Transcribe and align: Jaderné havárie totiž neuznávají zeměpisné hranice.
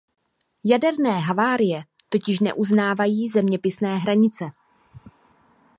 Jaderné 0.63 1.19
havárie 1.21 1.83
totiž 2.09 2.39
neuznávají 2.39 3.29
zeměpisné 3.29 3.97
hranice. 3.97 4.51